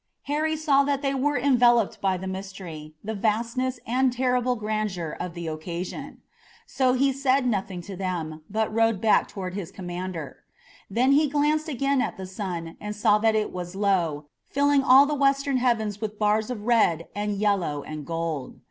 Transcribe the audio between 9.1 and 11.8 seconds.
toward his commander. Then he glanced